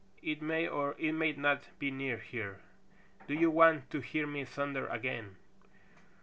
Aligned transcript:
It 0.23 0.41
may 0.41 0.67
or 0.67 0.95
it 0.97 1.11
may 1.11 1.33
not 1.33 1.61
be 1.77 1.91
near 1.91 2.17
here. 2.17 2.57
Do 3.27 3.35
you 3.35 3.51
want 3.51 3.91
to 3.91 3.99
hear 3.99 4.25
me 4.25 4.45
thunder 4.45 4.87
again?" 4.87 5.35